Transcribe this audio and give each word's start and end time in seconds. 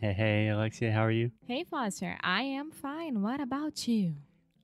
Hey, 0.00 0.12
hey, 0.14 0.48
Alexia, 0.48 0.92
how 0.92 1.04
are 1.04 1.10
you? 1.10 1.30
Hey, 1.46 1.62
Foster. 1.64 2.16
I 2.22 2.42
am 2.42 2.70
fine. 2.70 3.20
What 3.20 3.40
about 3.40 3.86
you? 3.86 4.14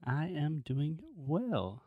I 0.03 0.25
am 0.27 0.63
doing 0.65 0.99
well. 1.15 1.83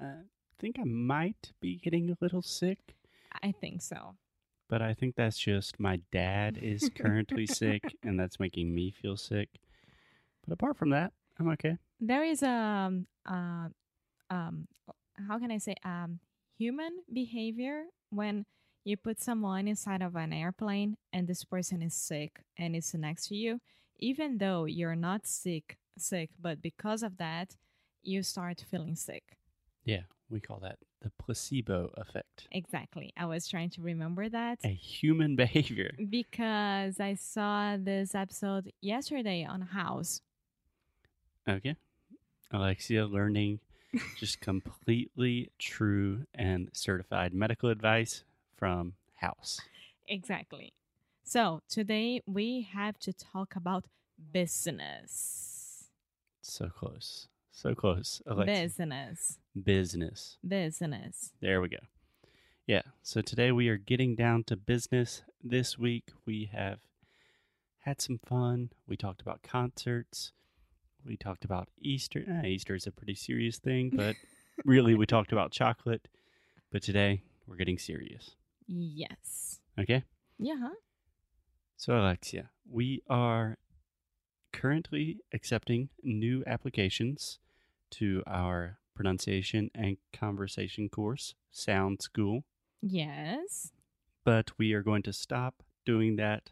I 0.00 0.22
think 0.58 0.78
I 0.80 0.84
might 0.84 1.52
be 1.60 1.76
getting 1.76 2.10
a 2.10 2.16
little 2.20 2.42
sick, 2.42 2.96
I 3.42 3.52
think 3.52 3.82
so. 3.82 4.16
but 4.68 4.82
I 4.82 4.94
think 4.94 5.14
that's 5.16 5.38
just 5.38 5.78
my 5.78 6.00
dad 6.10 6.58
is 6.60 6.90
currently 6.96 7.46
sick, 7.46 7.82
and 8.02 8.18
that's 8.18 8.40
making 8.40 8.74
me 8.74 8.90
feel 8.90 9.16
sick. 9.16 9.48
But 10.44 10.54
apart 10.54 10.76
from 10.76 10.90
that, 10.90 11.12
I'm 11.38 11.48
okay. 11.50 11.76
There 12.00 12.24
is 12.24 12.42
a 12.42 12.48
um, 12.48 13.06
uh, 13.24 13.68
um, 14.30 14.66
how 15.28 15.38
can 15.38 15.52
I 15.52 15.58
say 15.58 15.76
um, 15.84 16.18
human 16.58 16.90
behavior 17.12 17.84
when 18.10 18.44
you 18.84 18.96
put 18.96 19.20
someone 19.20 19.68
inside 19.68 20.02
of 20.02 20.16
an 20.16 20.32
airplane 20.32 20.96
and 21.12 21.26
this 21.28 21.44
person 21.44 21.82
is 21.82 21.94
sick 21.94 22.40
and 22.58 22.74
is 22.74 22.92
next 22.94 23.28
to 23.28 23.36
you, 23.36 23.60
even 23.98 24.38
though 24.38 24.64
you're 24.64 24.96
not 24.96 25.26
sick, 25.26 25.78
sick, 25.96 26.30
but 26.40 26.60
because 26.60 27.02
of 27.02 27.18
that, 27.18 27.56
you 28.02 28.22
start 28.22 28.64
feeling 28.68 28.96
sick. 28.96 29.36
Yeah, 29.84 30.02
we 30.28 30.40
call 30.40 30.58
that 30.60 30.78
the 31.00 31.10
placebo 31.18 31.92
effect. 31.96 32.46
Exactly. 32.52 33.12
I 33.16 33.26
was 33.26 33.48
trying 33.48 33.70
to 33.70 33.82
remember 33.82 34.28
that. 34.28 34.58
A 34.64 34.68
human 34.68 35.36
behavior. 35.44 35.92
because 36.10 37.00
I 37.00 37.14
saw 37.14 37.76
this 37.76 38.14
episode 38.14 38.72
yesterday 38.80 39.44
on 39.44 39.60
House. 39.60 40.20
Okay. 41.48 41.76
Alexia 42.52 43.06
learning 43.06 43.60
just 44.18 44.40
completely 44.40 45.50
true 45.58 46.26
and 46.34 46.70
certified 46.72 47.34
medical 47.34 47.68
advice 47.68 48.24
from 48.62 48.92
House. 49.16 49.60
Exactly. 50.06 50.72
So 51.24 51.62
today 51.68 52.20
we 52.26 52.68
have 52.72 52.96
to 53.00 53.12
talk 53.12 53.56
about 53.56 53.86
business. 54.32 55.88
So 56.42 56.68
close. 56.68 57.26
So 57.50 57.74
close. 57.74 58.22
Alexia. 58.24 58.62
Business. 58.62 59.38
Business. 59.60 60.38
Business. 60.46 61.32
There 61.40 61.60
we 61.60 61.70
go. 61.70 61.78
Yeah. 62.64 62.82
So 63.02 63.20
today 63.20 63.50
we 63.50 63.66
are 63.68 63.78
getting 63.78 64.14
down 64.14 64.44
to 64.44 64.54
business. 64.54 65.22
This 65.42 65.76
week 65.76 66.12
we 66.24 66.48
have 66.52 66.78
had 67.80 68.00
some 68.00 68.20
fun. 68.24 68.70
We 68.86 68.96
talked 68.96 69.22
about 69.22 69.42
concerts. 69.42 70.30
We 71.04 71.16
talked 71.16 71.44
about 71.44 71.66
Easter. 71.80 72.24
Eh, 72.28 72.46
Easter 72.46 72.76
is 72.76 72.86
a 72.86 72.92
pretty 72.92 73.16
serious 73.16 73.58
thing, 73.58 73.90
but 73.92 74.14
really 74.64 74.94
we 74.94 75.04
talked 75.04 75.32
about 75.32 75.50
chocolate. 75.50 76.06
But 76.70 76.84
today 76.84 77.22
we're 77.48 77.56
getting 77.56 77.78
serious. 77.78 78.36
Yes. 78.66 79.60
Okay. 79.78 80.04
Yeah. 80.38 80.68
So, 81.76 81.98
Alexia, 81.98 82.50
we 82.70 83.02
are 83.08 83.58
currently 84.52 85.18
accepting 85.32 85.88
new 86.02 86.42
applications 86.46 87.38
to 87.92 88.22
our 88.26 88.78
pronunciation 88.94 89.70
and 89.74 89.96
conversation 90.12 90.88
course, 90.88 91.34
Sound 91.50 92.02
School, 92.02 92.44
Yes. 92.80 93.72
but 94.24 94.52
we 94.58 94.72
are 94.74 94.82
going 94.82 95.02
to 95.04 95.12
stop 95.12 95.62
doing 95.84 96.16
that 96.16 96.50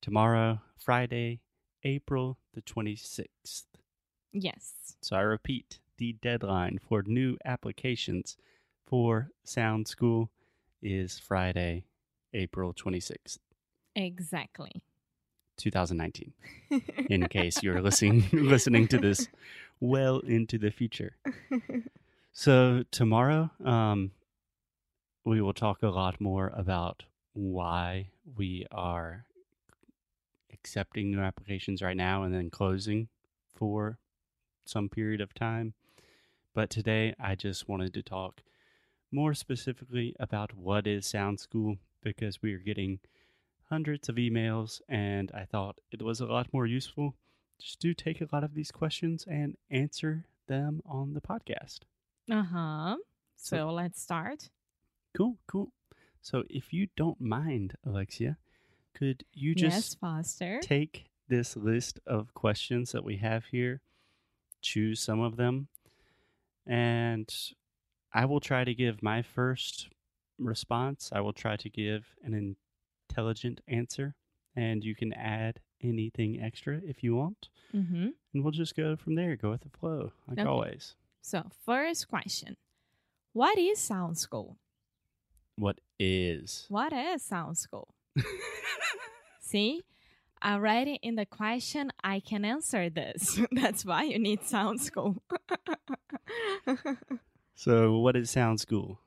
tomorrow, 0.00 0.60
Friday, 0.78 1.40
April 1.84 2.38
the 2.54 2.62
26th. 2.62 3.66
Yes. 4.32 4.96
So, 5.02 5.16
I 5.16 5.20
repeat, 5.20 5.80
the 5.98 6.14
deadline 6.14 6.78
for 6.86 7.02
new 7.06 7.36
applications 7.44 8.36
for 8.86 9.30
Sound 9.44 9.86
School 9.88 10.30
is 10.82 11.18
Friday, 11.18 11.84
April 12.32 12.72
26th, 12.72 13.38
Exactly. 13.96 14.82
2019. 15.56 16.32
in 17.10 17.26
case 17.28 17.62
you're 17.62 17.80
listening 17.82 18.24
listening 18.32 18.86
to 18.88 18.98
this 18.98 19.28
well 19.80 20.20
into 20.20 20.58
the 20.58 20.70
future. 20.70 21.16
So 22.32 22.84
tomorrow, 22.90 23.50
um, 23.64 24.12
we 25.24 25.40
will 25.40 25.52
talk 25.52 25.82
a 25.82 25.88
lot 25.88 26.20
more 26.20 26.52
about 26.54 27.04
why 27.32 28.10
we 28.36 28.66
are 28.70 29.24
accepting 30.52 31.10
new 31.10 31.20
applications 31.20 31.82
right 31.82 31.96
now 31.96 32.22
and 32.22 32.34
then 32.34 32.50
closing 32.50 33.08
for 33.54 33.98
some 34.64 34.88
period 34.88 35.20
of 35.20 35.34
time. 35.34 35.74
But 36.54 36.70
today, 36.70 37.14
I 37.20 37.34
just 37.34 37.68
wanted 37.68 37.94
to 37.94 38.02
talk 38.02 38.42
more 39.10 39.34
specifically 39.34 40.14
about 40.20 40.54
what 40.56 40.86
is 40.86 41.06
Sound 41.06 41.40
School 41.40 41.76
because 42.02 42.42
we 42.42 42.52
are 42.54 42.58
getting 42.58 43.00
hundreds 43.68 44.08
of 44.08 44.16
emails, 44.16 44.80
and 44.88 45.30
I 45.34 45.44
thought 45.44 45.78
it 45.90 46.02
was 46.02 46.20
a 46.20 46.26
lot 46.26 46.52
more 46.52 46.66
useful 46.66 47.14
just 47.60 47.80
to 47.80 47.92
take 47.94 48.20
a 48.20 48.28
lot 48.32 48.44
of 48.44 48.54
these 48.54 48.70
questions 48.70 49.24
and 49.28 49.56
answer 49.70 50.24
them 50.46 50.80
on 50.86 51.14
the 51.14 51.20
podcast. 51.20 51.80
Uh 52.30 52.42
huh. 52.44 52.96
So- 53.36 53.56
So 53.56 53.70
let's 53.72 54.00
start. 54.00 54.48
Cool, 55.16 55.36
cool. 55.46 55.72
So 56.20 56.44
if 56.50 56.72
you 56.72 56.88
don't 56.96 57.20
mind, 57.20 57.74
Alexia, 57.86 58.36
could 58.94 59.24
you 59.32 59.54
just 59.54 59.74
yes, 59.92 59.94
Foster. 59.94 60.60
take 60.60 61.06
this 61.28 61.56
list 61.56 62.00
of 62.06 62.34
questions 62.34 62.92
that 62.92 63.04
we 63.04 63.16
have 63.18 63.46
here, 63.46 63.80
choose 64.60 65.00
some 65.00 65.20
of 65.20 65.36
them, 65.36 65.68
and 66.66 67.32
I 68.12 68.24
will 68.24 68.40
try 68.40 68.64
to 68.64 68.74
give 68.74 69.02
my 69.02 69.22
first 69.22 69.88
response. 70.38 71.10
I 71.12 71.20
will 71.20 71.32
try 71.32 71.56
to 71.56 71.68
give 71.68 72.06
an 72.22 72.56
intelligent 73.10 73.60
answer, 73.68 74.14
and 74.56 74.82
you 74.82 74.94
can 74.94 75.12
add 75.12 75.60
anything 75.82 76.40
extra 76.42 76.80
if 76.84 77.02
you 77.04 77.14
want. 77.14 77.48
mm-hmm. 77.74 78.08
And 78.34 78.42
we'll 78.44 78.52
just 78.52 78.74
go 78.76 78.96
from 78.96 79.14
there, 79.14 79.36
go 79.36 79.50
with 79.50 79.62
the 79.62 79.68
flow, 79.78 80.12
like 80.26 80.38
Okay. 80.38 80.48
always. 80.48 80.94
So 81.22 81.50
first 81.64 82.08
question: 82.08 82.56
What 83.32 83.58
is 83.58 83.78
Sound 83.78 84.16
School? 84.18 84.58
What 85.56 85.80
is? 85.98 86.66
What 86.68 86.92
is 86.92 87.22
Sound 87.22 87.58
School? 87.58 87.88
See, 89.40 89.82
already 90.44 90.98
in 91.02 91.16
the 91.16 91.26
question, 91.26 91.90
I 92.02 92.20
can 92.20 92.44
answer 92.44 92.88
this. 92.90 93.40
That's 93.52 93.84
why 93.84 94.04
you 94.04 94.18
need 94.18 94.44
Sound 94.44 94.80
School. 94.80 95.16
So, 97.60 97.98
what 97.98 98.14
is 98.14 98.30
Sound 98.30 98.60
School? 98.60 99.00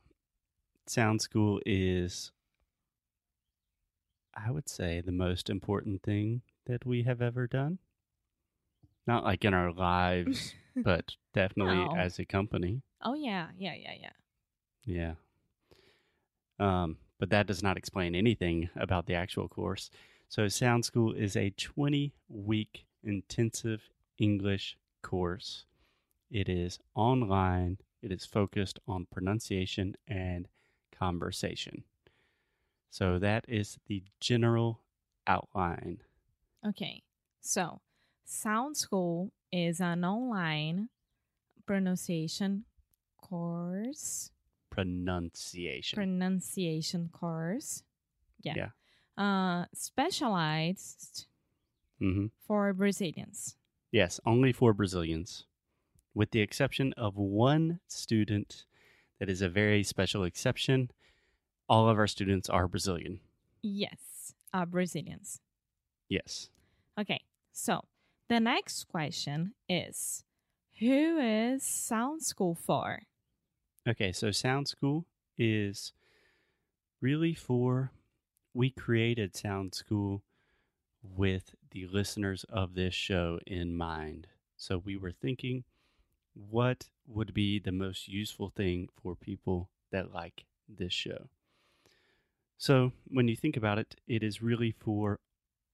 Sound 0.85 1.21
School 1.21 1.61
is, 1.65 2.33
I 4.35 4.51
would 4.51 4.67
say, 4.67 4.99
the 4.99 5.13
most 5.13 5.49
important 5.49 6.03
thing 6.03 6.41
that 6.65 6.85
we 6.85 7.03
have 7.03 7.21
ever 7.21 7.47
done. 7.47 7.79
Not 9.07 9.23
like 9.23 9.45
in 9.45 9.53
our 9.53 9.71
lives, 9.71 10.53
but 10.75 11.15
definitely 11.33 11.75
No. 11.75 11.95
as 11.95 12.19
a 12.19 12.25
company. 12.25 12.81
oh 13.01 13.13
yeah, 13.13 13.47
yeah, 13.57 13.73
yeah, 13.73 13.93
yeah. 14.01 14.11
Yeah. 14.83 15.13
Um, 16.59 16.97
but 17.19 17.29
that 17.29 17.47
does 17.47 17.63
not 17.63 17.77
explain 17.77 18.15
anything 18.15 18.69
about 18.75 19.05
the 19.05 19.15
actual 19.15 19.47
course. 19.47 19.89
So, 20.27 20.49
Sound 20.49 20.83
School 20.83 21.13
is 21.13 21.37
a 21.37 21.51
20 21.51 22.11
week 22.27 22.85
intensive 23.01 23.83
English 24.17 24.77
course. 25.01 25.63
It 26.29 26.49
is 26.49 26.79
online, 26.95 27.77
it 28.01 28.11
is 28.11 28.25
focused 28.25 28.79
on 28.87 29.07
pronunciation 29.11 29.95
and 30.07 30.47
conversation. 30.91 31.83
So, 32.89 33.19
that 33.19 33.45
is 33.47 33.79
the 33.87 34.03
general 34.19 34.81
outline. 35.25 36.01
Okay, 36.65 37.03
so 37.39 37.81
Sound 38.25 38.75
School 38.77 39.31
is 39.51 39.79
an 39.81 40.03
online 40.03 40.89
pronunciation 41.65 42.65
course, 43.17 44.31
Pronunciation. 44.69 45.97
pronunciation 45.97 47.09
course. 47.11 47.83
Yeah. 48.41 48.55
Yeah. 48.55 48.69
Uh, 49.17 49.65
specialized 49.73 51.27
hmm 51.99 52.27
for 52.47 52.73
Brazilians. 52.73 53.55
Yes, 53.91 54.19
only 54.25 54.51
for 54.53 54.73
Brazilians, 54.73 55.45
with 56.13 56.31
the 56.31 56.41
exception 56.41 56.93
of 56.97 57.17
one 57.17 57.79
student 57.87 58.65
that 59.19 59.29
is 59.29 59.41
a 59.41 59.49
very 59.49 59.83
special 59.83 60.23
exception. 60.23 60.91
All 61.69 61.87
of 61.87 61.97
our 61.97 62.07
students 62.07 62.49
are 62.49 62.67
Brazilian. 62.67 63.19
Yes, 63.61 64.33
uh, 64.53 64.65
Brazilians. 64.65 65.39
Yes. 66.09 66.49
Okay, 66.99 67.21
so 67.51 67.85
the 68.27 68.39
next 68.39 68.87
question 68.87 69.53
is 69.69 70.23
Who 70.79 71.19
is 71.19 71.63
Sound 71.63 72.23
School 72.23 72.55
for? 72.55 73.03
Okay, 73.87 74.11
so 74.11 74.31
Sound 74.31 74.67
School 74.67 75.05
is 75.37 75.93
really 76.99 77.33
for, 77.33 77.91
we 78.53 78.69
created 78.69 79.35
Sound 79.35 79.73
School 79.73 80.23
with 81.01 81.55
the 81.71 81.87
listeners 81.87 82.45
of 82.49 82.75
this 82.75 82.93
show 82.93 83.39
in 83.47 83.75
mind. 83.75 84.27
So 84.57 84.77
we 84.77 84.97
were 84.97 85.11
thinking, 85.11 85.63
what 86.49 86.89
would 87.07 87.33
be 87.33 87.59
the 87.59 87.71
most 87.71 88.07
useful 88.07 88.49
thing 88.49 88.89
for 89.01 89.15
people 89.15 89.69
that 89.91 90.13
like 90.13 90.45
this 90.67 90.93
show? 90.93 91.29
So 92.57 92.91
when 93.07 93.27
you 93.27 93.35
think 93.35 93.57
about 93.57 93.79
it, 93.79 93.95
it 94.07 94.23
is 94.23 94.41
really 94.41 94.71
for 94.71 95.19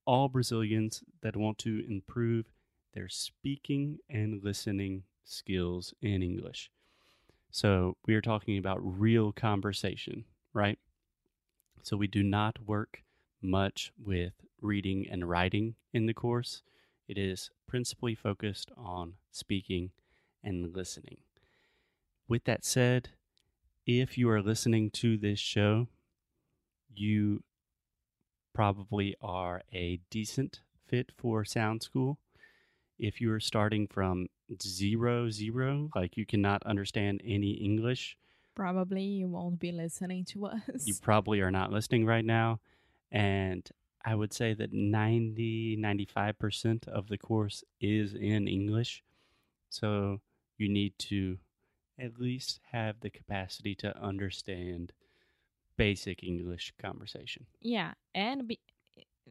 all 0.06 0.30
Brazilians 0.30 1.04
that 1.22 1.36
want 1.36 1.58
to 1.60 1.86
improve 1.88 2.46
their 2.94 3.10
speaking 3.10 4.00
and 4.10 4.44
listening 4.44 5.04
skills 5.24 5.94
in 6.02 6.24
English. 6.24 6.72
So, 7.52 7.96
we 8.06 8.14
are 8.16 8.22
talking 8.22 8.58
about 8.58 8.80
real 8.82 9.32
conversation, 9.32 10.26
right? 10.54 10.80
So, 11.82 11.98
we 11.98 12.08
do 12.08 12.24
not 12.24 12.66
work 12.66 13.04
much 13.42 13.92
with 13.98 14.34
reading 14.62 15.08
and 15.10 15.30
writing 15.30 15.76
in 15.94 16.06
the 16.06 16.14
course. 16.14 16.62
It 17.08 17.18
is 17.18 17.50
principally 17.68 18.16
focused 18.16 18.72
on 18.78 19.14
speaking 19.32 19.92
and 20.44 20.76
listening. 20.76 21.18
With 22.28 22.44
that 22.46 22.66
said, 22.66 23.10
if 23.86 24.18
you 24.18 24.30
are 24.30 24.42
listening 24.42 24.90
to 24.92 25.18
this 25.18 25.40
show, 25.40 25.88
you 26.94 27.44
probably 28.54 29.16
are 29.22 29.62
a 29.72 30.00
decent 30.10 30.62
fit 30.86 31.12
for 31.18 31.46
Sound 31.46 31.84
School. 31.84 32.18
If 33.00 33.22
you 33.22 33.32
are 33.32 33.40
starting 33.40 33.88
from 33.88 34.28
zero, 34.62 35.30
zero, 35.30 35.90
like 35.96 36.18
you 36.18 36.26
cannot 36.26 36.64
understand 36.66 37.22
any 37.24 37.52
English, 37.52 38.18
Probably 38.58 39.04
you 39.04 39.28
won't 39.28 39.60
be 39.60 39.72
listening 39.72 40.26
to 40.30 40.48
us. 40.48 40.88
you 40.88 40.96
probably 41.04 41.42
are 41.42 41.52
not 41.52 41.72
listening 41.72 42.08
right 42.08 42.26
now. 42.26 42.60
And 43.12 43.70
I 44.04 44.16
would 44.16 44.34
say 44.34 44.56
that 44.56 44.74
90, 44.74 45.78
95% 45.78 46.88
of 46.88 47.08
the 47.08 47.20
course 47.20 47.64
is 47.80 48.16
in 48.16 48.48
English. 48.48 49.04
So 49.70 50.22
you 50.58 50.70
need 50.70 50.94
to 51.00 51.38
at 52.00 52.20
least 52.20 52.60
have 52.72 53.00
the 53.00 53.10
capacity 53.10 53.76
to 53.76 53.98
understand 54.02 54.94
basic 55.78 56.24
English 56.24 56.74
conversation. 56.82 57.46
Yeah, 57.62 57.94
and 58.14 58.48
be, 58.48 58.60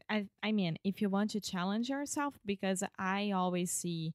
I 0.08 0.26
I 0.42 0.52
mean, 0.52 0.78
if 0.84 1.00
you 1.00 1.08
want 1.08 1.30
to 1.30 1.40
challenge 1.40 1.88
yourself, 1.88 2.34
because 2.44 2.82
I 2.98 3.32
always 3.32 3.70
see 3.70 4.14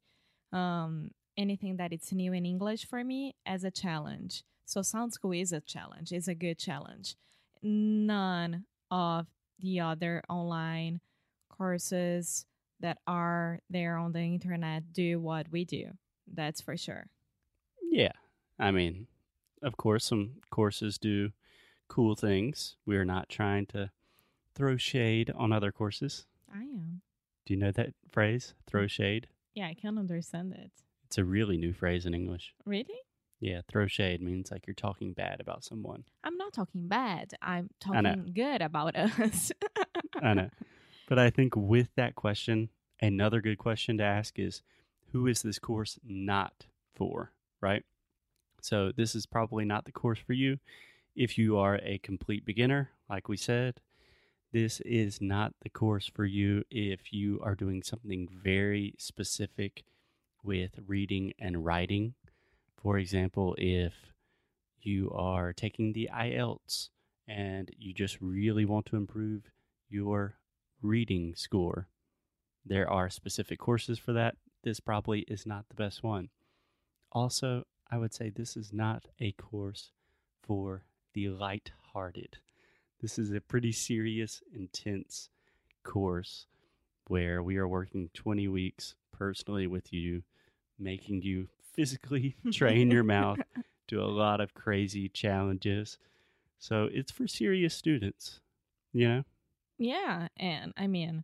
um, 0.51 1.11
anything 1.37 1.77
that 1.77 1.93
it's 1.93 2.11
new 2.11 2.33
in 2.33 2.45
English 2.45 2.85
for 2.85 3.03
me 3.03 3.35
as 3.45 3.63
a 3.63 3.71
challenge. 3.71 4.43
So 4.65 4.81
Sound 4.81 5.13
School 5.13 5.33
is 5.33 5.51
a 5.51 5.61
challenge. 5.61 6.11
It's 6.11 6.27
a 6.27 6.35
good 6.35 6.57
challenge. 6.57 7.15
None 7.61 8.65
of 8.89 9.27
the 9.59 9.79
other 9.79 10.23
online 10.29 11.01
courses 11.49 12.45
that 12.79 12.97
are 13.05 13.59
there 13.69 13.97
on 13.97 14.11
the 14.13 14.19
internet 14.19 14.91
do 14.93 15.19
what 15.19 15.51
we 15.51 15.65
do. 15.65 15.91
That's 16.33 16.61
for 16.61 16.77
sure. 16.77 17.07
Yeah. 17.81 18.11
I 18.59 18.71
mean, 18.71 19.07
of 19.61 19.77
course, 19.77 20.05
some 20.05 20.33
courses 20.49 20.97
do 20.97 21.31
cool 21.87 22.15
things. 22.15 22.77
We're 22.85 23.05
not 23.05 23.29
trying 23.29 23.65
to 23.67 23.91
throw 24.55 24.77
shade 24.77 25.31
on 25.35 25.51
other 25.51 25.71
courses. 25.71 26.25
I 26.53 26.61
am. 26.61 27.01
Do 27.45 27.53
you 27.53 27.59
know 27.59 27.71
that 27.71 27.93
phrase, 28.11 28.53
throw 28.67 28.85
mm. 28.85 28.89
shade? 28.89 29.27
Yeah, 29.55 29.67
I 29.67 29.73
can't 29.73 29.99
understand 29.99 30.53
it. 30.53 30.71
It's 31.05 31.17
a 31.17 31.25
really 31.25 31.57
new 31.57 31.73
phrase 31.73 32.05
in 32.05 32.13
English. 32.13 32.53
Really? 32.65 33.01
Yeah, 33.39 33.61
throw 33.67 33.87
shade 33.87 34.21
means 34.21 34.51
like 34.51 34.67
you're 34.67 34.75
talking 34.75 35.13
bad 35.13 35.41
about 35.41 35.63
someone. 35.63 36.03
I'm 36.23 36.37
not 36.37 36.53
talking 36.53 36.87
bad. 36.87 37.33
I'm 37.41 37.69
talking 37.79 38.31
good 38.35 38.61
about 38.61 38.95
us. 38.95 39.51
I 40.21 40.35
know. 40.35 40.49
But 41.09 41.17
I 41.19 41.31
think 41.31 41.55
with 41.55 41.89
that 41.95 42.15
question, 42.15 42.69
another 43.01 43.41
good 43.41 43.57
question 43.57 43.97
to 43.97 44.03
ask 44.03 44.37
is 44.37 44.61
who 45.11 45.27
is 45.27 45.41
this 45.41 45.59
course 45.59 45.99
not 46.03 46.65
for, 46.95 47.31
right? 47.59 47.83
So 48.61 48.91
this 48.95 49.15
is 49.15 49.25
probably 49.25 49.65
not 49.65 49.85
the 49.85 49.91
course 49.91 50.19
for 50.19 50.33
you. 50.33 50.59
If 51.15 51.37
you 51.37 51.57
are 51.57 51.79
a 51.83 51.97
complete 51.97 52.45
beginner, 52.45 52.91
like 53.09 53.27
we 53.27 53.37
said, 53.37 53.81
this 54.53 54.79
is 54.81 55.21
not 55.21 55.53
the 55.61 55.69
course 55.69 56.09
for 56.13 56.25
you 56.25 56.63
if 56.69 57.13
you 57.13 57.39
are 57.43 57.55
doing 57.55 57.83
something 57.83 58.27
very 58.31 58.95
specific 58.97 59.83
with 60.43 60.71
reading 60.87 61.33
and 61.39 61.65
writing. 61.65 62.13
For 62.81 62.97
example, 62.97 63.55
if 63.57 63.93
you 64.81 65.11
are 65.11 65.53
taking 65.53 65.93
the 65.93 66.09
IELTS 66.13 66.89
and 67.27 67.69
you 67.77 67.93
just 67.93 68.19
really 68.21 68.65
want 68.65 68.85
to 68.87 68.95
improve 68.95 69.51
your 69.89 70.35
reading 70.81 71.33
score, 71.35 71.87
there 72.65 72.89
are 72.89 73.09
specific 73.09 73.59
courses 73.59 73.99
for 73.99 74.13
that. 74.13 74.35
This 74.63 74.79
probably 74.79 75.21
is 75.21 75.45
not 75.45 75.67
the 75.69 75.75
best 75.75 76.03
one. 76.03 76.29
Also, 77.11 77.65
I 77.89 77.97
would 77.97 78.13
say 78.13 78.29
this 78.29 78.55
is 78.55 78.71
not 78.71 79.07
a 79.19 79.31
course 79.33 79.91
for 80.41 80.83
the 81.13 81.29
light-hearted. 81.29 82.37
This 83.01 83.17
is 83.17 83.31
a 83.31 83.41
pretty 83.41 83.71
serious, 83.71 84.41
intense 84.53 85.29
course 85.83 86.45
where 87.07 87.41
we 87.41 87.57
are 87.57 87.67
working 87.67 88.09
20 88.13 88.47
weeks 88.47 88.95
personally 89.11 89.67
with 89.67 89.91
you, 89.91 90.23
making 90.79 91.23
you 91.23 91.47
physically 91.73 92.35
train 92.51 92.91
your 92.91 93.03
mouth, 93.03 93.39
do 93.87 94.01
a 94.01 94.05
lot 94.05 94.39
of 94.39 94.53
crazy 94.53 95.09
challenges. 95.09 95.97
So 96.59 96.87
it's 96.91 97.11
for 97.11 97.27
serious 97.27 97.73
students, 97.73 98.39
you 98.93 99.07
know? 99.07 99.23
yeah, 99.77 100.27
and 100.37 100.73
I 100.77 100.85
mean, 100.85 101.23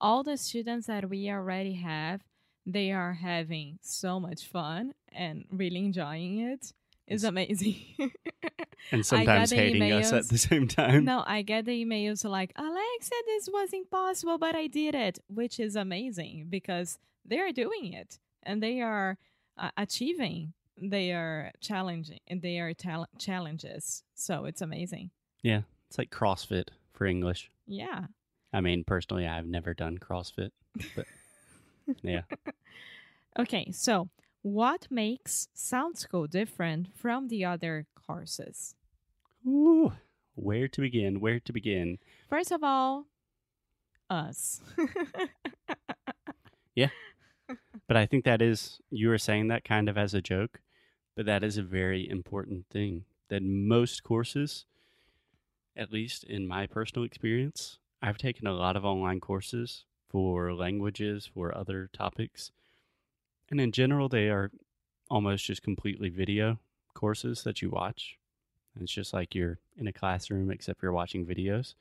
all 0.00 0.22
the 0.22 0.36
students 0.36 0.86
that 0.86 1.08
we 1.08 1.30
already 1.30 1.74
have, 1.74 2.20
they 2.66 2.92
are 2.92 3.12
having 3.14 3.78
so 3.82 4.18
much 4.18 4.46
fun 4.46 4.94
and 5.12 5.44
really 5.50 5.78
enjoying 5.84 6.40
it. 6.40 6.72
It's 7.06 7.24
amazing. 7.24 7.76
And 8.90 9.04
sometimes 9.04 9.50
hating 9.50 9.92
us 9.92 10.12
at 10.12 10.28
the 10.28 10.38
same 10.38 10.68
time. 10.68 11.04
no, 11.04 11.24
I 11.26 11.42
get 11.42 11.64
the 11.64 11.84
emails 11.84 12.22
like, 12.28 12.52
Alexa, 12.56 13.14
this 13.26 13.48
was 13.50 13.72
impossible, 13.72 14.38
but 14.38 14.54
I 14.54 14.66
did 14.66 14.94
it, 14.94 15.18
which 15.26 15.58
is 15.58 15.74
amazing 15.74 16.46
because 16.50 16.98
they're 17.24 17.52
doing 17.52 17.92
it 17.94 18.18
and 18.42 18.62
they 18.62 18.80
are 18.82 19.16
uh, 19.56 19.70
achieving 19.76 20.52
their 20.76 21.52
challenging 21.60 22.20
and 22.28 22.42
their 22.42 22.74
tal- 22.74 23.08
challenges. 23.18 24.02
So 24.14 24.44
it's 24.44 24.60
amazing. 24.60 25.10
Yeah. 25.42 25.62
It's 25.88 25.98
like 25.98 26.10
CrossFit 26.10 26.68
for 26.92 27.06
English. 27.06 27.50
Yeah. 27.66 28.06
I 28.52 28.60
mean, 28.60 28.84
personally, 28.84 29.26
I've 29.26 29.46
never 29.46 29.74
done 29.74 29.98
CrossFit, 29.98 30.50
but 30.94 31.06
yeah. 32.02 32.22
Okay, 33.36 33.72
so 33.72 34.08
what 34.42 34.86
makes 34.92 35.48
Sound 35.54 35.98
School 35.98 36.28
different 36.28 36.86
from 36.94 37.26
the 37.26 37.44
other 37.44 37.86
courses? 38.06 38.76
Ooh, 39.44 39.92
where 40.36 40.68
to 40.68 40.80
begin? 40.80 41.18
Where 41.18 41.40
to 41.40 41.52
begin? 41.52 41.98
First 42.28 42.52
of 42.52 42.62
all, 42.62 43.06
us. 44.08 44.60
Yeah. 46.74 46.90
But 47.86 47.96
I 47.96 48.06
think 48.06 48.24
that 48.24 48.42
is, 48.42 48.80
you 48.90 49.08
were 49.08 49.18
saying 49.18 49.48
that 49.48 49.64
kind 49.64 49.88
of 49.88 49.98
as 49.98 50.14
a 50.14 50.22
joke, 50.22 50.60
but 51.14 51.26
that 51.26 51.44
is 51.44 51.56
a 51.58 51.62
very 51.62 52.08
important 52.08 52.66
thing. 52.70 53.04
That 53.28 53.42
most 53.42 54.02
courses, 54.02 54.64
at 55.76 55.92
least 55.92 56.24
in 56.24 56.46
my 56.46 56.66
personal 56.66 57.04
experience, 57.04 57.78
I've 58.02 58.18
taken 58.18 58.46
a 58.46 58.52
lot 58.52 58.76
of 58.76 58.84
online 58.84 59.20
courses 59.20 59.84
for 60.14 60.54
languages, 60.54 61.28
for 61.34 61.52
other 61.52 61.90
topics. 61.92 62.52
And 63.50 63.60
in 63.60 63.72
general, 63.72 64.08
they 64.08 64.28
are 64.28 64.52
almost 65.10 65.44
just 65.44 65.64
completely 65.64 66.08
video 66.08 66.60
courses 66.94 67.42
that 67.42 67.60
you 67.60 67.70
watch. 67.70 68.16
It's 68.80 68.92
just 68.92 69.12
like 69.12 69.34
you're 69.34 69.58
in 69.76 69.88
a 69.88 69.92
classroom, 69.92 70.52
except 70.52 70.84
you're 70.84 70.92
watching 70.92 71.26
videos. 71.26 71.74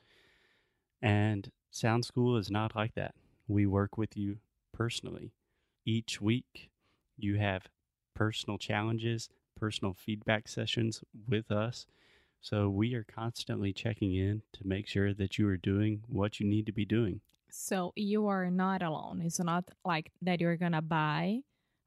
And 1.00 1.52
Sound 1.70 2.06
School 2.06 2.36
is 2.38 2.50
not 2.50 2.76
like 2.76 2.96
that. 2.96 3.14
We 3.48 3.68
work 3.68 4.00
with 4.00 4.18
you 4.18 4.40
personally 4.74 5.32
each 5.86 6.20
week 6.20 6.72
you 7.18 7.38
have 7.38 7.68
personal 8.16 8.58
challenges, 8.58 9.30
personal 9.56 9.94
feedback 9.94 10.48
sessions 10.48 11.04
with 11.28 11.52
us. 11.52 11.86
So 12.42 12.68
we 12.68 12.96
are 12.96 13.04
constantly 13.04 13.74
checking 13.74 14.16
in 14.16 14.42
to 14.54 14.68
make 14.68 14.88
sure 14.88 15.14
that 15.14 15.38
you 15.38 15.48
are 15.50 15.58
doing 15.58 16.02
what 16.08 16.40
you 16.40 16.48
need 16.48 16.66
to 16.66 16.72
be 16.72 16.86
doing. 16.86 17.22
So 17.54 17.94
you 17.96 18.28
are 18.28 18.50
not 18.50 18.82
alone. 18.82 19.22
It's 19.24 19.40
not 19.40 19.64
like 19.86 20.12
that 20.24 20.42
you're 20.42 20.58
going 20.58 20.72
to 20.72 20.82
buy 20.82 21.42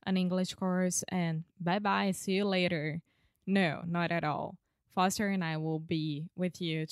an 0.06 0.16
English 0.16 0.54
course 0.54 1.02
and 1.08 1.42
bye 1.60 1.80
bye, 1.80 2.12
see 2.12 2.32
you 2.32 2.44
later. 2.44 3.02
No, 3.46 3.82
not 3.84 4.12
at 4.12 4.22
all. 4.22 4.56
Foster 4.94 5.28
and 5.28 5.42
I 5.42 5.56
will 5.56 5.80
be 5.80 6.28
with 6.36 6.60
you 6.60 6.86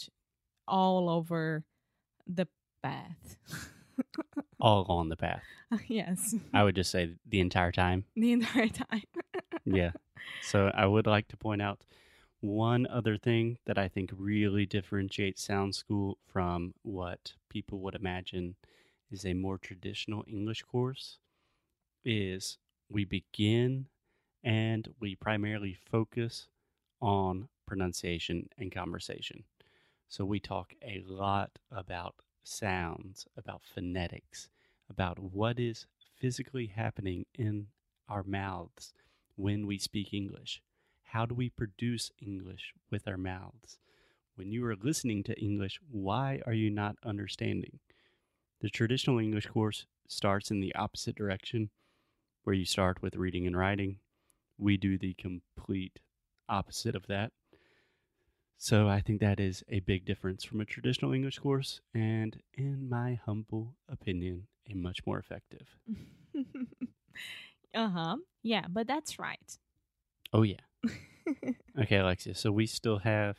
all 0.66 1.09
over 1.09 1.62
the 2.26 2.49
path. 2.83 3.37
All 4.61 4.87
on 4.88 5.09
the 5.09 5.16
path. 5.16 5.43
Uh, 5.71 5.76
yes, 5.88 6.35
I 6.54 6.64
would 6.64 6.75
just 6.75 6.90
say 6.90 7.11
the 7.28 7.40
entire 7.40 7.71
time. 7.71 8.04
the 8.16 8.33
entire 8.33 8.69
time. 8.69 9.02
Yeah. 9.66 9.93
So 10.43 10.71
I 10.75 10.87
would 10.87 11.07
like 11.07 11.28
to 11.28 11.37
point 11.38 11.62
out 11.62 11.85
one 12.40 12.87
other 12.87 13.16
thing 13.16 13.57
that 13.64 13.78
I 13.78 13.88
think 13.88 14.11
really 14.14 14.66
differentiates 14.66 15.43
Sound 15.43 15.75
School 15.75 16.19
from 16.31 16.75
what 16.83 17.33
people 17.54 17.80
would 17.80 17.96
imagine 17.96 18.56
is 19.11 19.25
a 19.26 19.34
more 19.34 19.58
traditional 19.58 20.25
English 20.28 20.62
course 20.64 21.18
is 22.04 22.58
we 22.90 23.04
begin 23.04 23.87
and 24.44 24.88
we 25.00 25.16
primarily 25.16 25.75
focus 25.75 26.49
on 27.00 27.49
pronunciation 27.66 28.49
and 28.58 28.73
conversation. 28.73 29.44
So 30.08 30.25
we 30.25 30.40
talk 30.40 30.75
a 30.82 31.02
lot 31.06 31.58
about 31.70 32.16
sounds, 32.42 33.26
about 33.37 33.62
phonetics, 33.64 34.49
about 34.90 35.18
what 35.18 35.58
is 35.61 35.87
physically 36.16 36.66
happening 36.68 37.26
in 37.34 37.68
our 38.08 38.23
mouths 38.25 38.92
when 39.37 39.66
we 39.66 39.78
speak 39.78 40.14
English. 40.14 40.62
How 41.04 41.26
do 41.26 41.34
we 41.34 41.50
produce 41.50 42.12
English 42.20 42.75
with 42.90 43.08
our 43.08 43.18
mouths? 43.18 43.78
When 44.37 44.50
you 44.50 44.64
are 44.67 44.75
listening 44.75 45.23
to 45.25 45.41
English, 45.41 45.79
why 45.88 46.41
are 46.45 46.53
you 46.53 46.69
not 46.71 46.97
understanding? 47.05 47.79
The 48.61 48.69
traditional 48.69 49.19
English 49.21 49.47
course 49.47 49.87
starts 50.09 50.50
in 50.50 50.61
the 50.61 50.75
opposite 50.75 51.14
direction, 51.14 51.71
where 52.43 52.55
you 52.55 52.64
start 52.64 53.00
with 53.00 53.14
reading 53.17 53.47
and 53.47 53.57
writing. 53.57 53.99
We 54.59 54.76
do 54.76 54.99
the 54.99 55.14
complete 55.14 56.00
opposite 56.49 56.97
of 56.97 57.07
that. 57.07 57.33
So 58.59 58.88
I 58.88 59.00
think 59.00 59.21
that 59.21 59.38
is 59.38 59.62
a 59.69 59.81
big 59.81 60.05
difference 60.05 60.43
from 60.43 60.61
a 60.61 60.64
traditional 60.64 61.12
English 61.12 61.38
course, 61.38 61.81
and 61.95 62.41
in 62.55 62.88
my 62.88 63.21
humble 63.26 63.76
opinion, 63.88 64.49
a 64.69 64.75
much 64.75 65.07
more 65.07 65.19
effective. 65.19 65.76
uh 67.75 67.88
huh. 67.88 68.17
Yeah, 68.43 68.67
but 68.69 68.87
that's 68.87 69.19
right. 69.19 69.59
Oh, 70.33 70.43
yeah. 70.43 70.61
Okay, 71.76 71.97
Alexia. 71.97 72.37
So 72.37 72.53
we 72.53 72.67
still 72.67 72.99
have 72.99 73.37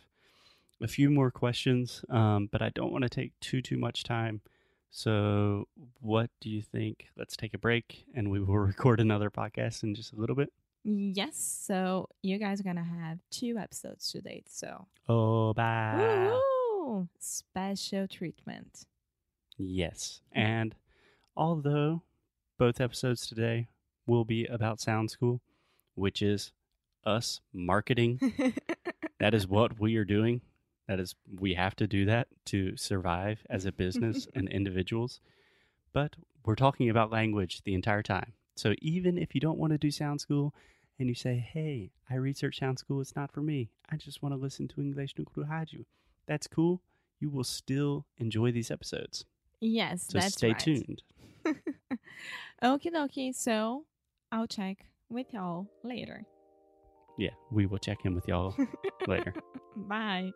a 0.82 0.88
few 0.88 1.10
more 1.10 1.32
questions, 1.32 2.04
um, 2.10 2.48
but 2.52 2.62
I 2.62 2.70
don't 2.70 2.92
want 2.92 3.04
to 3.04 3.10
take 3.10 3.32
too 3.40 3.62
too 3.62 3.78
much 3.78 4.04
time. 4.04 4.42
So, 4.92 5.68
what 6.00 6.30
do 6.40 6.50
you 6.50 6.62
think? 6.62 7.08
Let's 7.18 7.36
take 7.36 7.54
a 7.54 7.58
break, 7.58 8.06
and 8.16 8.30
we 8.32 8.40
will 8.40 8.58
record 8.74 9.00
another 9.00 9.30
podcast 9.30 9.84
in 9.84 9.94
just 9.96 10.14
a 10.14 10.16
little 10.16 10.36
bit. 10.36 10.52
yes. 10.84 11.36
So 11.38 12.10
you 12.22 12.38
guys 12.38 12.60
are 12.60 12.64
gonna 12.64 12.84
have 12.84 13.20
two 13.32 13.58
episodes 13.58 14.12
to 14.12 14.22
date. 14.22 14.48
So 14.50 14.88
Oh, 15.10 15.54
bye. 15.54 16.32
Woo! 16.32 17.08
special 17.20 18.08
treatment. 18.08 18.86
Yes, 19.58 20.22
and 20.32 20.76
although 21.36 22.04
both 22.58 22.80
episodes 22.80 23.26
today 23.28 23.68
will 24.06 24.24
be 24.26 24.46
about 24.46 24.80
Sound 24.80 25.10
School, 25.12 25.42
which 25.96 26.22
is 26.22 26.52
us 27.06 27.42
marketing 27.54 28.20
that 29.20 29.34
is 29.34 29.48
what 29.48 29.80
we 29.80 29.96
are 29.98 30.06
doing. 30.06 30.42
That 30.88 31.00
is, 31.00 31.16
we 31.40 31.56
have 31.56 31.76
to 31.78 31.88
do 31.88 32.06
that 32.06 32.28
to 32.46 32.78
survive 32.78 33.40
as 33.50 33.66
a 33.66 33.72
business 33.72 34.28
and 34.36 34.48
individuals. 34.50 35.20
But 35.94 36.16
we're 36.46 36.56
talking 36.56 36.90
about 36.90 37.12
language 37.12 37.62
the 37.64 37.74
entire 37.74 38.04
time. 38.04 38.34
So 38.56 38.74
even 38.82 39.18
if 39.18 39.34
you 39.34 39.42
don't 39.42 39.58
want 39.58 39.72
to 39.74 39.78
do 39.78 39.92
sound 39.92 40.22
school 40.22 40.54
and 41.00 41.10
you 41.10 41.16
say, 41.16 41.36
hey, 41.38 41.92
I 42.10 42.16
research 42.16 42.60
sound 42.60 42.80
school, 42.80 43.02
it's 43.02 43.16
not 43.16 43.32
for 43.32 43.42
me. 43.42 43.70
I 43.90 43.98
just 43.98 44.22
want 44.22 44.34
to 44.34 44.40
listen 44.40 44.68
to 44.70 44.82
English 44.82 45.16
no 45.18 45.44
Haju. 45.44 45.86
That's 46.28 46.48
cool. 46.48 46.82
You 47.20 47.30
will 47.30 47.44
still 47.44 48.06
enjoy 48.18 48.52
these 48.52 48.70
episodes. 48.72 49.26
yes, 49.60 50.06
So 50.10 50.20
that's 50.20 50.36
stay 50.36 50.50
right. 50.50 50.60
tuned. 50.60 51.02
okay, 52.64 52.90
dokie. 52.90 53.34
So 53.36 53.86
I'll 54.32 54.48
check 54.48 54.86
with 55.10 55.34
y'all 55.34 55.68
later. 55.84 56.26
Yeah, 57.18 57.32
we 57.52 57.66
will 57.66 57.78
check 57.78 58.00
in 58.04 58.14
with 58.14 58.28
y'all 58.28 58.56
later. 59.08 59.34
Bye. 59.76 60.32